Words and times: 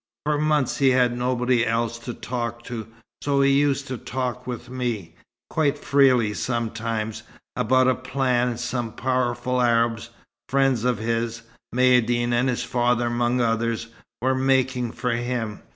For 0.25 0.39
months 0.39 0.77
he 0.77 0.89
had 0.89 1.15
nobody 1.15 1.63
else 1.63 1.99
to 1.99 2.13
talk 2.15 2.63
to, 2.63 2.87
so 3.21 3.41
he 3.41 3.51
used 3.51 3.85
to 3.89 3.99
talk 3.99 4.47
with 4.47 4.67
me 4.67 5.13
quite 5.51 5.77
freely 5.77 6.33
sometimes, 6.33 7.21
about 7.55 7.87
a 7.87 7.93
plan 7.93 8.57
some 8.57 8.93
powerful 8.93 9.61
Arabs, 9.61 10.09
friends 10.49 10.85
of 10.85 10.97
his 10.97 11.43
Maïeddine 11.75 12.33
and 12.33 12.49
his 12.49 12.63
father 12.63 13.05
among 13.05 13.41
others 13.41 13.89
were 14.23 14.33
making 14.33 14.91
for 14.91 15.11
him. 15.11 15.61